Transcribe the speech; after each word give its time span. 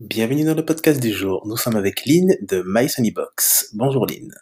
Bienvenue 0.00 0.44
dans 0.44 0.54
le 0.54 0.64
podcast 0.64 0.98
du 0.98 1.12
jour. 1.12 1.46
Nous 1.46 1.58
sommes 1.58 1.76
avec 1.76 2.06
Lynn 2.06 2.34
de 2.40 2.64
MySunnyBox. 2.64 3.72
Bonjour 3.74 4.06
Lynn. 4.06 4.32